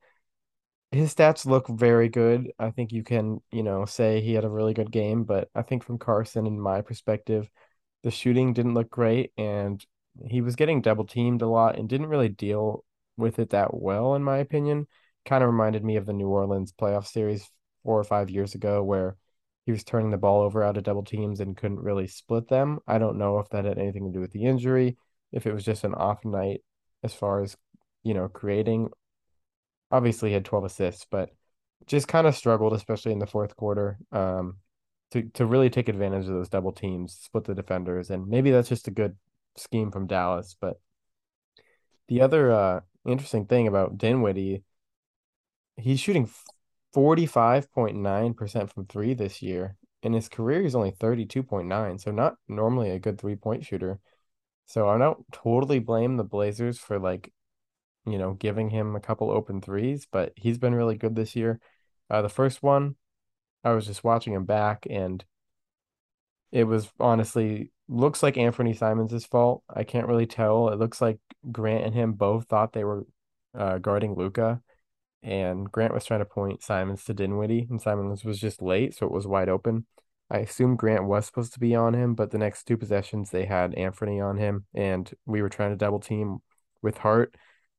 [0.92, 2.52] His stats look very good.
[2.60, 5.62] I think you can, you know, say he had a really good game, but I
[5.62, 7.50] think from Carson, in my perspective,
[8.04, 9.84] the shooting didn't look great, and
[10.26, 12.86] he was getting double teamed a lot and didn't really deal
[13.18, 14.88] with it that well, in my opinion.
[15.26, 17.50] Kind of reminded me of the New Orleans playoff series
[17.84, 19.18] four or five years ago, where
[19.66, 22.80] he was turning the ball over out of double teams and couldn't really split them.
[22.88, 24.98] I don't know if that had anything to do with the injury,
[25.36, 26.62] if it was just an off night
[27.04, 27.56] as far as,
[28.04, 28.90] you know, creating.
[29.92, 31.30] Obviously, had 12 assists, but
[31.86, 34.00] just kind of struggled, especially in the fourth quarter.
[34.12, 34.58] Um,
[35.12, 38.70] to to really take advantage of those double teams, split the defenders, and maybe that's
[38.70, 39.16] just a good
[39.56, 40.56] scheme from Dallas.
[40.60, 40.80] But
[42.08, 44.64] the other uh, interesting thing about Dinwiddie,
[45.78, 46.30] he's shooting
[46.96, 49.76] 45.9% from three this year.
[50.02, 54.00] In his career, he's only 32.9, so not normally a good three point shooter.
[54.66, 57.32] So I don't totally blame the Blazers for like,
[58.06, 61.60] you know, giving him a couple open threes, but he's been really good this year.
[62.10, 62.96] Uh, the first one,
[63.64, 65.24] I was just watching him back and
[66.52, 69.64] it was honestly looks like Anthony Simons' fault.
[69.70, 70.70] I can't really tell.
[70.70, 71.20] It looks like
[71.52, 73.06] Grant and him both thought they were
[73.54, 74.62] uh, guarding Luka,
[75.24, 79.06] and Grant was trying to point Simons to Dinwiddie, and Simons was just late, so
[79.06, 79.86] it was wide open.
[80.30, 83.46] I assume Grant was supposed to be on him, but the next two possessions they
[83.46, 86.40] had Anthony on him, and we were trying to double team
[86.82, 87.36] with Hart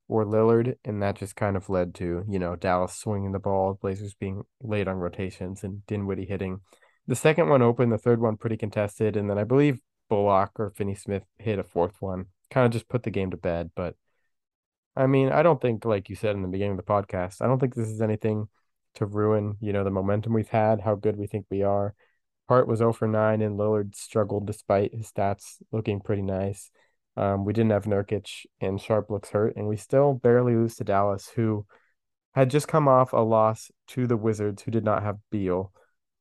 [0.07, 3.77] or Lillard, and that just kind of led to, you know, Dallas swinging the ball,
[3.81, 6.61] Blazers being late on rotations, and Dinwiddie hitting
[7.07, 9.79] the second one open, the third one pretty contested, and then I believe
[10.09, 12.27] Bullock or Finney Smith hit a fourth one.
[12.51, 13.71] Kind of just put the game to bed.
[13.75, 13.95] But
[14.95, 17.47] I mean, I don't think, like you said in the beginning of the podcast, I
[17.47, 18.47] don't think this is anything
[18.95, 21.93] to ruin, you know, the momentum we've had, how good we think we are.
[22.47, 26.71] Hart was 0 for 9 and Lillard struggled despite his stats looking pretty nice.
[27.17, 30.83] Um, we didn't have Nurkic and Sharpe looks hurt, and we still barely lose to
[30.83, 31.65] Dallas, who
[32.35, 35.73] had just come off a loss to the Wizards, who did not have Beal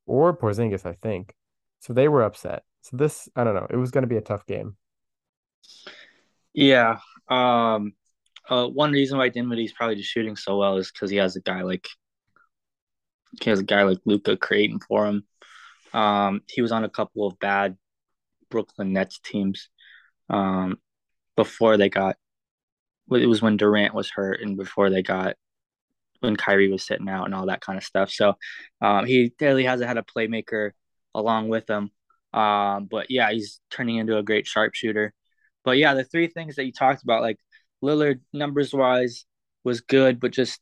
[0.06, 1.34] or Porzingis, I think.
[1.80, 2.62] So they were upset.
[2.80, 4.76] So this, I don't know, it was going to be a tough game.
[6.54, 6.98] Yeah.
[7.28, 7.92] Um,
[8.48, 11.40] uh, one reason why Dinwiddie's probably just shooting so well is because he has a
[11.40, 11.86] guy like
[13.42, 15.24] he has a guy like Luka creating for him.
[15.92, 17.76] Um, he was on a couple of bad
[18.50, 19.68] Brooklyn Nets teams
[20.28, 20.78] um,
[21.36, 22.16] before they got.
[23.10, 25.36] It was when Durant was hurt and before they got
[26.20, 28.10] when Kyrie was sitting out and all that kind of stuff.
[28.10, 28.34] So
[28.80, 30.72] um, he really hasn't had a playmaker
[31.14, 31.90] along with him.
[32.32, 35.14] Um, but yeah, he's turning into a great sharpshooter.
[35.64, 37.38] But yeah, the three things that you talked about, like
[37.82, 39.24] Lillard numbers wise
[39.64, 40.60] was good, but just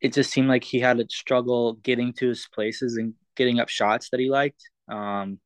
[0.00, 3.70] it just seemed like he had a struggle getting to his places and getting up
[3.70, 4.62] shots that he liked.
[4.86, 5.40] Um,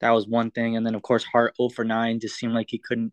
[0.00, 2.68] that was one thing, and then of course Hart 0 for 9 just seemed like
[2.70, 3.12] he couldn't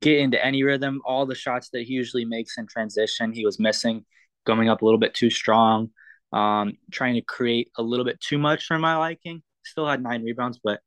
[0.00, 1.02] get into any rhythm.
[1.04, 4.06] All the shots that he usually makes in transition, he was missing,
[4.46, 5.90] going up a little bit too strong,
[6.32, 9.42] um, trying to create a little bit too much for my liking.
[9.64, 10.80] Still had nine rebounds, but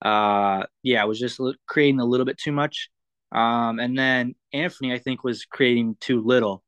[0.00, 2.88] uh, yeah, it was just creating a little bit too much.
[3.32, 6.62] Um, and then Anthony, I think, was creating too little.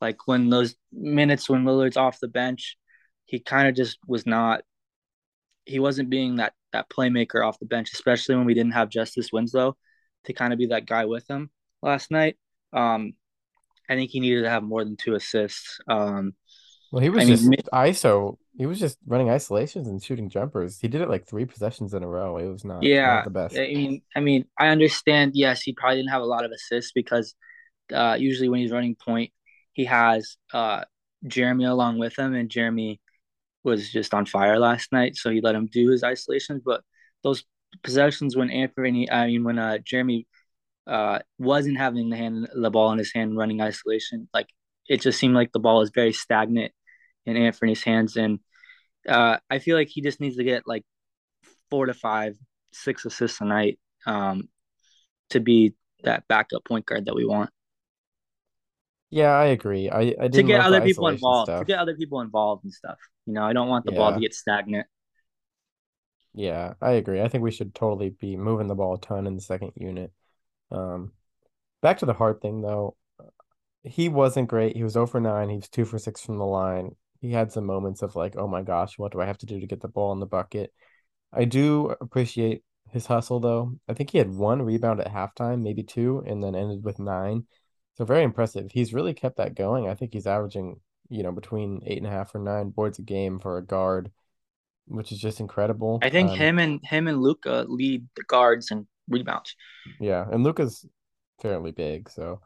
[0.00, 2.76] Like when those minutes when Lillard's off the bench,
[3.32, 4.62] he kind of just was not.
[5.64, 9.30] He wasn't being that that playmaker off the bench, especially when we didn't have Justice
[9.32, 9.76] Winslow
[10.24, 11.50] to kind of be that guy with him
[11.82, 12.36] last night.
[12.74, 13.14] Um,
[13.88, 15.80] I think he needed to have more than two assists.
[15.88, 16.34] Um,
[16.90, 18.36] Well, he was I mean, just ISO.
[18.56, 20.78] He was just running isolations and shooting jumpers.
[20.78, 22.36] He did it like three possessions in a row.
[22.36, 23.22] It was not not yeah.
[23.22, 23.68] the I best.
[23.72, 25.32] mean, I mean, I understand.
[25.34, 27.34] Yes, he probably didn't have a lot of assists because
[27.92, 29.32] uh, usually when he's running point,
[29.72, 30.84] he has uh,
[31.26, 33.00] Jerami along with him, and Jerami
[33.64, 36.62] was just on fire last night, so he let him do his isolations.
[36.64, 36.82] But
[37.22, 37.44] those
[37.82, 40.26] possessions when Anthony, I mean, when uh, Jerami
[40.86, 44.48] uh, wasn't having the hand the ball in his hand running isolation, like
[44.88, 46.72] it just seemed like the ball was very stagnant
[47.26, 48.40] in Anthony's hands, and
[49.08, 50.84] uh, I feel like he just needs to get like
[51.70, 52.36] four to five,
[52.72, 54.48] six assists a night um,
[55.30, 57.50] to be that backup point guard that we want.
[59.12, 59.90] Yeah, I agree.
[59.90, 62.98] I I To didn't get other people involved, to get other people involved and stuff.
[63.26, 64.86] You know, I don't want the ball to get stagnant.
[66.34, 67.20] Yeah, I agree.
[67.20, 70.12] I think we should totally be moving the ball a ton in the second unit.
[70.70, 71.12] Um,
[71.82, 72.96] back to the Hart thing though.
[73.84, 74.76] He wasn't great.
[74.76, 75.50] He was 0 for 9.
[75.50, 76.96] He was 2 for 6 from the line.
[77.20, 79.60] He had some moments of like, oh my gosh, what do I have to do
[79.60, 80.72] to get the ball in the bucket?
[81.32, 83.78] I do appreciate his hustle though.
[83.88, 87.46] I think he had one rebound at halftime, maybe two, and then ended with nine.
[87.98, 88.70] So very impressive.
[88.72, 89.88] He's really kept that going.
[89.88, 93.02] I think he's averaging, you know, between eight and a half or nine boards a
[93.02, 94.10] game for a guard,
[94.86, 96.00] which is just incredible.
[96.02, 99.54] I think Um, him and him and Luka lead the guards and rebounds.
[100.00, 100.86] yeah, and Luka's
[101.40, 102.40] fairly big, so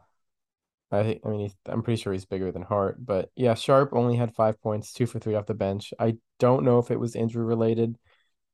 [0.91, 3.93] I think I mean he's, I'm pretty sure he's bigger than Hart, but yeah, Sharpe
[3.93, 5.93] only had five points, two for three off the bench.
[5.99, 7.97] I don't know if it was injury related,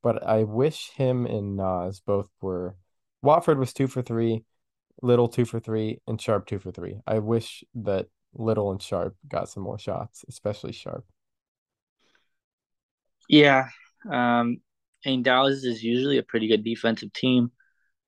[0.02, 2.76] but I wish him and Nas both were.
[3.22, 4.44] Watford was two for three,
[5.04, 6.96] Little two for three, and Sharpe two for three.
[7.06, 11.04] I wish that Little and Sharpe got some more shots, especially Sharpe.
[13.28, 13.68] Yeah.
[14.10, 14.62] Um,
[15.04, 17.52] and Dallas is usually a pretty good defensive team.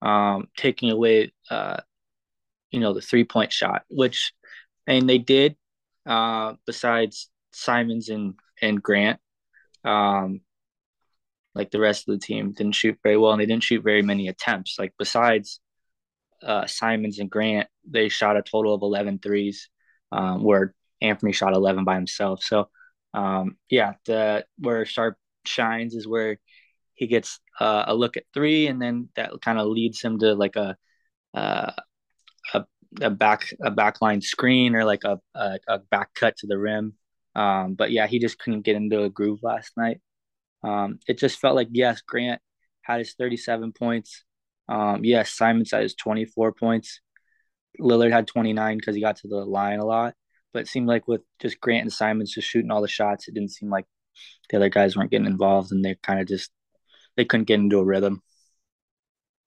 [0.00, 1.78] Um, taking away uh,
[2.70, 4.32] you know, the three point shot, which
[4.86, 5.56] and they did,
[6.06, 9.20] uh, besides Simons and and Grant.
[9.84, 10.40] Um,
[11.54, 14.02] like the rest of the team didn't shoot very well and they didn't shoot very
[14.02, 14.76] many attempts.
[14.78, 15.60] Like besides
[16.42, 19.68] uh, Simons and Grant, they shot a total of 11 threes,
[20.12, 22.42] um, where Anthony shot 11 by himself.
[22.42, 22.68] So,
[23.14, 26.38] um, yeah, the where Sharpe shines is where
[26.94, 30.34] he gets uh, a look at three, and then that kind of leads him to
[30.34, 30.76] like a,
[31.34, 31.72] uh,
[32.54, 32.64] a
[33.00, 36.94] a back a backline screen or like a, a, a back cut to the rim.
[37.34, 40.00] Um, but yeah, he just couldn't get into a groove last night.
[40.62, 42.40] Um, it just felt like yes, Grant
[42.82, 44.24] had his 37 points.
[44.68, 47.00] Um, yes, Simons had his 24 points.
[47.80, 50.14] Lillard had 29 because he got to the line a lot.
[50.52, 53.34] But it seemed like with just Grant and Simons just shooting all the shots, it
[53.34, 53.84] didn't seem like
[54.48, 56.50] the other guys weren't getting involved and they kind of just
[57.16, 58.22] they couldn't get into a rhythm.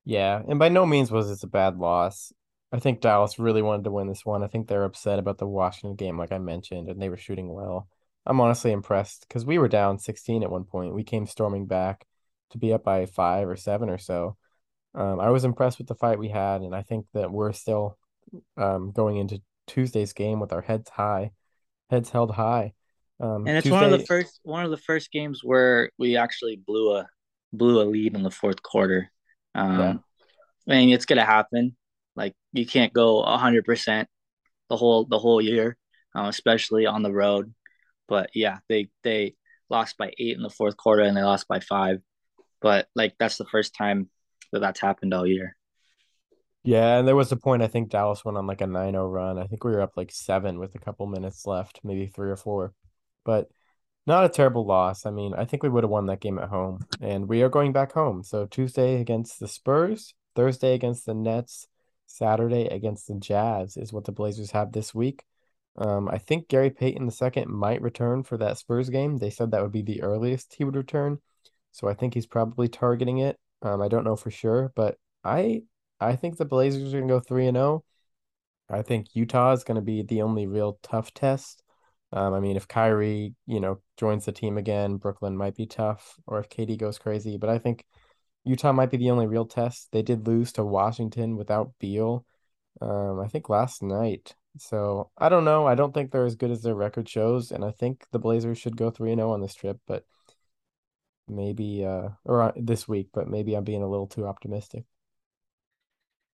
[0.06, 2.32] Yeah, and by no means was this a bad loss.
[2.72, 4.44] I think Dallas really wanted to win this one.
[4.44, 7.52] I think they're upset about the Washington game, like I mentioned, and they were shooting
[7.52, 7.88] well.
[8.26, 10.94] I'm honestly impressed because we were down 16 at one point.
[10.94, 12.06] We came storming back
[12.52, 14.38] to be up by five or seven or so.
[14.96, 17.98] Um, I was impressed with the fight we had, and I think that we're still
[18.58, 21.32] um, going into Tuesday's game with our heads high,
[21.90, 22.74] heads held high.
[23.20, 26.56] Um, And it's one of the first one of the first games where we actually
[26.56, 27.08] blew a
[27.54, 29.12] blew a lead in the fourth quarter.
[29.56, 30.04] yeah, Um,
[30.68, 31.76] I mean, it's gonna happen.
[32.16, 34.08] Like you can't go hundred percent
[34.70, 35.78] the whole the whole year,
[36.16, 37.54] uh, especially on the road.
[38.08, 39.36] But yeah, they they
[39.70, 42.00] lost by eight in the fourth quarter and they lost by five.
[42.62, 44.10] But like that's the first time
[44.52, 45.56] that that's happened all year.
[46.64, 49.38] yeah, and there was a point I think Dallas went on like a 9-0 run.
[49.40, 52.36] I think we were up like seven with a couple minutes left, maybe three or
[52.36, 52.74] four,
[53.26, 53.50] but
[54.06, 55.06] not a terrible loss.
[55.06, 57.50] I mean, I think we would have won that game at home, and we are
[57.50, 58.24] going back home.
[58.24, 61.68] So Tuesday against the Spurs, Thursday against the Nets,
[62.08, 65.24] Saturday against the Jazz is what the Blazers have this week.
[65.78, 69.18] Um, I think Gary Payton the second might return for that Spurs game.
[69.18, 71.20] They said that would be the earliest he would return,
[71.72, 73.38] so I think he's probably targeting it.
[73.62, 75.64] Um, I don't know for sure, but I
[76.00, 77.84] I think the Blazers are gonna go three and zero.
[78.70, 81.64] I think Utah is gonna be the only real tough test.
[82.12, 86.18] Um, I mean, if Kyrie, you know, joins the team again, Brooklyn might be tough,
[86.28, 87.38] or if KD goes crazy.
[87.38, 87.86] But I think
[88.46, 89.90] Utah might be the only real test.
[89.92, 92.26] They did lose to Washington without Beal,
[92.82, 94.36] um, I think last night.
[94.58, 95.68] So I don't know.
[95.68, 98.58] I don't think they're as good as their record shows, and I think the Blazers
[98.58, 100.06] should go 3 and 0 on this trip, but
[101.30, 104.86] maybe uh or uh, this week, but maybe I'm being a little too optimistic.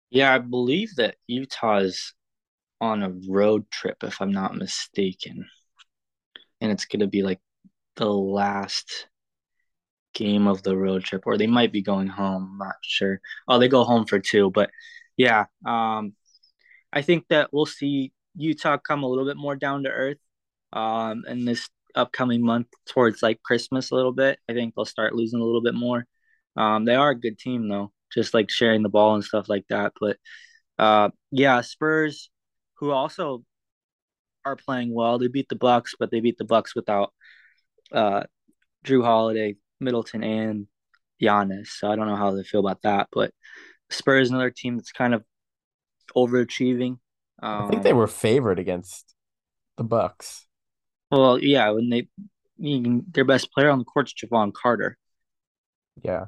[0.09, 2.13] Yeah, I believe that Utah's
[2.81, 5.47] on a road trip, if I'm not mistaken,
[6.61, 7.39] and it's gonna be like
[7.95, 9.07] the last
[10.13, 12.49] game of the road trip, or they might be going home.
[12.53, 13.19] I'm not sure.
[13.47, 14.69] Oh, they go home for two, but
[15.17, 16.13] yeah, um,
[16.93, 20.17] I think that we'll see Utah come a little bit more down to earth
[20.73, 24.39] um, in this upcoming month towards like Christmas a little bit.
[24.49, 26.05] I think they'll start losing a little bit more.
[26.57, 29.65] Um, they are a good team though, just like sharing the ball and stuff like
[29.69, 29.93] that.
[29.99, 30.17] But
[30.79, 32.29] uh, yeah, Spurs,
[32.75, 33.43] who also
[34.43, 35.17] are playing well.
[35.17, 37.13] They beat the Bucks, but they beat the Bucks without
[37.91, 38.23] uh,
[38.85, 40.67] Jrue Holiday, Middleton, and
[41.21, 41.67] Giannis.
[41.69, 43.09] So I don't know how they feel about that.
[43.11, 43.33] But
[43.91, 45.23] Spurs, is another team that's kind of
[46.15, 46.99] overachieving.
[47.59, 49.15] I think they Um, were favored against
[49.77, 50.47] the Bucks.
[51.11, 52.07] Well, yeah, when they
[52.57, 54.97] their best player on the court's Jevon Carter,
[56.01, 56.27] Yeah.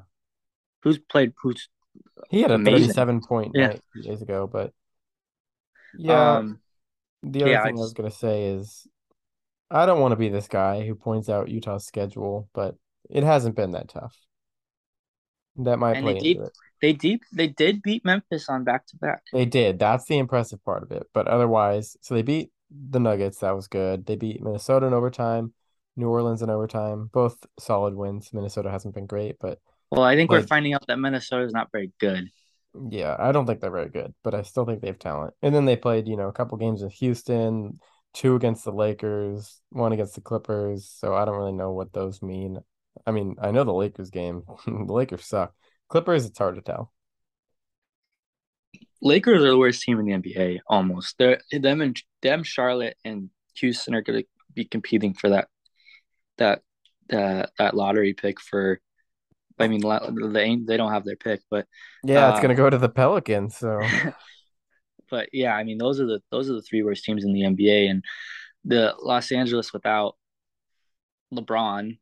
[0.84, 1.70] who's played who's
[2.30, 2.94] He had a amazing.
[2.94, 3.68] 37 point Yeah.
[3.68, 4.74] night a few days ago, but
[5.98, 6.60] yeah, Um.
[7.24, 7.62] the other Yeah.
[7.62, 8.88] I thing I was gonna say is
[9.70, 12.76] I don't want to be this guy who points out Utah's schedule, but
[13.10, 14.18] it hasn't been that tough.
[15.58, 16.52] That might and they into deep it.
[16.82, 19.24] they deep they did beat Memphis on back to back.
[19.34, 19.80] They did.
[19.80, 21.08] That's the impressive part of it.
[21.14, 23.39] But otherwise, so they beat the Nuggets.
[23.39, 24.05] That was good.
[24.05, 25.53] They beat Minnesota in overtime,
[25.95, 27.09] New Orleans in overtime.
[27.11, 28.32] Both solid wins.
[28.34, 29.59] Minnesota hasn't been great, but
[29.91, 32.30] Well, I think we're finding out that Minnesota is not very good.
[32.89, 35.34] Yeah, I don't think they're very good, but I still think they have talent.
[35.41, 37.80] And then they played, you know, a couple games in Houston,
[38.13, 40.88] two against the Lakers, one against the Clippers.
[40.88, 42.59] So I don't really know what those mean.
[43.05, 44.43] I mean, I know the Lakers game.
[44.65, 45.55] The Lakers suck.
[45.89, 46.91] Clippers, it's hard to tell.
[49.02, 51.16] Lakers are the worst team in the NBA almost.
[51.18, 55.48] They're them and them Charlotte and Houston are going to be competing for that
[56.38, 56.62] that
[57.10, 58.80] that that lottery pick for.
[59.60, 59.82] I mean,
[60.32, 61.66] they they don't have their pick, but
[62.04, 63.58] Yeah, it's uh, gonna go to the Pelicans.
[63.58, 63.82] So
[65.10, 67.41] but yeah, I mean those are the those are the three worst teams in the
[67.41, 68.04] NBA, and
[68.66, 70.16] the Los Angeles without
[71.34, 71.98] LeBron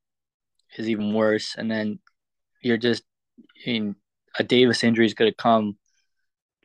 [0.78, 1.56] is even worse.
[1.58, 2.00] And then
[2.62, 3.04] you're just
[3.66, 3.96] in
[4.38, 5.78] a Davis injury is going to come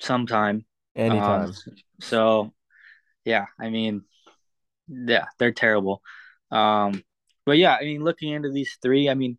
[0.01, 0.65] sometime.
[0.97, 1.53] Um, anytime.
[2.01, 2.53] so
[3.25, 4.03] yeah, I mean,
[4.89, 6.03] yeah, they're terrible.
[6.51, 7.03] Um,
[7.47, 9.39] but yeah, I mean, looking into these three, I mean,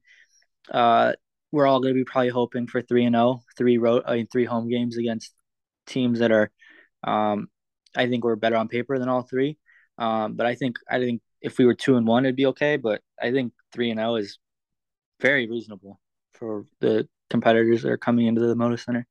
[0.72, 1.14] uh,
[1.52, 4.28] we're all going to be probably hoping for three and zero, three road, I mean,
[4.28, 5.34] three home games against
[5.88, 6.52] teams that are,
[7.04, 7.50] um,
[7.96, 9.58] I think we're better on paper than all three.
[9.98, 12.78] Um, but I think I think if we were two and one, it'd be okay.
[12.78, 14.40] But I think three and zero is
[15.20, 16.00] very reasonable
[16.34, 19.06] for the competitors that are coming into the Moda Center.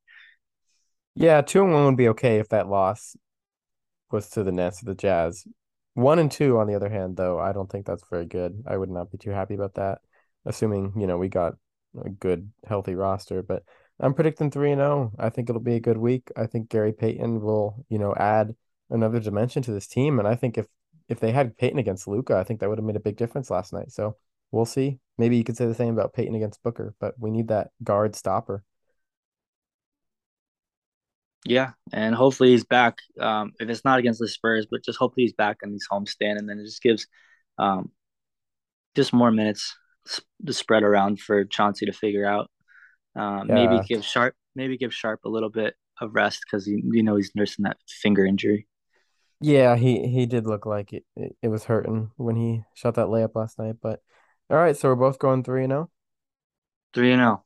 [1.15, 3.17] Yeah, two and one would be okay if that loss
[4.11, 5.45] was to the Nets or the Jazz.
[5.95, 8.63] One and two, on the other hand, though, I don't think that's very good.
[8.67, 9.99] I would not be too happy about that,
[10.47, 11.55] assuming, you know, we got
[12.05, 13.43] a good, healthy roster.
[13.43, 13.65] But
[13.99, 15.13] I'm predicting three and oh.
[15.19, 16.31] I think it'll be a good week.
[16.37, 18.55] I think Gary Payton will, you know, add
[18.89, 20.19] another dimension to this team.
[20.19, 20.67] And I think if
[21.09, 23.51] if they had Payton against Luka, I think that would have made a big difference
[23.51, 23.91] last night.
[23.91, 24.17] So
[24.53, 25.01] we'll see.
[25.19, 28.15] Maybe you could say the same about Payton against Booker, but we need that guard
[28.15, 28.63] stopper.
[31.45, 32.99] Yeah, and hopefully he's back.
[33.19, 36.39] Um, if it's not against the Spurs, but just hopefully he's back in these homestand,
[36.39, 37.07] and then it just gives
[37.59, 37.91] um,
[38.95, 39.75] just more minutes
[40.47, 42.51] to spread around for Chauncey to figure out.
[43.17, 47.03] Um, maybe give Sharpe, maybe give Sharpe a little bit of rest because you, you
[47.03, 48.67] know he's nursing that finger injury.
[49.41, 53.07] Yeah, he he did look like it, it, it was hurting when he shot that
[53.07, 53.77] layup last night.
[53.81, 54.01] But
[54.51, 55.91] all right, so we're both going three and zero.
[56.93, 57.45] Three and zero.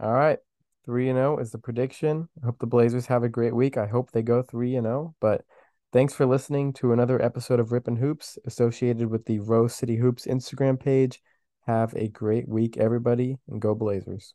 [0.00, 0.38] All right,
[0.84, 2.28] three and zero is the prediction.
[2.42, 3.76] I hope the Blazers have a great week.
[3.76, 5.14] I hope they go three and zero.
[5.20, 5.44] But
[5.92, 9.96] thanks for listening to another episode of Rip 'N' Hoops associated with the Rose City
[9.96, 11.20] Hoops Instagram page.
[11.66, 14.34] Have a great week, everybody, and go Blazers.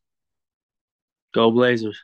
[1.34, 2.02] Go Blazers.